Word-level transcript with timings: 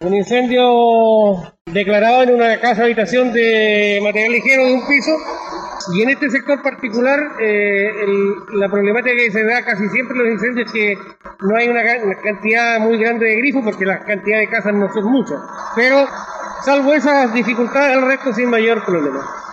Un 0.00 0.12
incendio 0.12 1.54
declarado 1.66 2.24
en 2.24 2.34
una 2.34 2.58
casa 2.60 2.82
habitación 2.82 3.32
de 3.32 4.00
material 4.02 4.32
ligero 4.32 4.66
de 4.66 4.74
un 4.74 4.86
piso 4.88 5.12
y 5.94 6.02
en 6.02 6.08
este 6.08 6.30
sector 6.30 6.60
particular, 6.62 7.20
eh, 7.40 7.92
la 8.54 8.68
problemática 8.68 9.14
que 9.14 9.30
se 9.30 9.44
da 9.44 9.64
casi 9.64 9.88
siempre 9.90 10.16
en 10.16 10.24
los 10.24 10.32
incendios 10.32 10.66
es 10.66 10.72
que 10.72 10.98
no 11.42 11.56
hay 11.56 11.68
una, 11.68 11.82
cantidad 12.22 12.80
muy 12.80 12.98
grande 12.98 13.26
de 13.26 13.36
grifos 13.36 13.62
porque 13.62 13.86
la 13.86 14.00
cantidad 14.00 14.38
de 14.38 14.48
casas 14.48 14.74
no 14.74 14.92
son 14.92 15.04
muchas. 15.04 15.38
Pero 15.76 16.08
salvo 16.64 16.92
esas 16.92 17.32
dificultades, 17.32 17.96
el 17.96 18.04
resto 18.04 18.32
sin 18.32 18.50
mayor 18.50 18.84
problema. 18.84 19.43